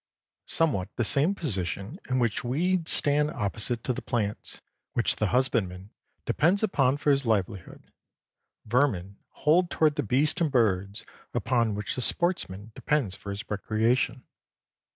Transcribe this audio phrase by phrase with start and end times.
[0.47, 4.59] Somewhat the same position in which weeds stand opposed to the plants
[4.93, 5.91] which the husbandman
[6.25, 7.91] depends upon for his livelihood,
[8.65, 14.23] vermin hold toward the beasts and birds upon which the sportsman depends for his recreation.